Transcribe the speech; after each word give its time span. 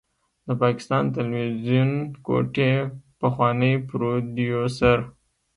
د 0.47 0.49
پاکستان 0.61 1.03
تلويزيون 1.17 1.91
کوټې 2.25 2.71
پخوانی 3.19 3.73
پروديوسر 3.89 4.99